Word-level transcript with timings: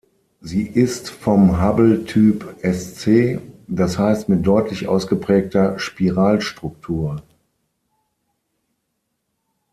Sie 0.39 0.65
ist 0.67 1.11
vom 1.11 1.61
Hubble-Typ 1.61 2.55
Sc, 2.65 3.39
das 3.67 3.99
heißt 3.99 4.29
mit 4.29 4.47
deutlich 4.47 4.87
ausgeprägter 4.87 5.77
Spiralstruktur. 5.77 7.21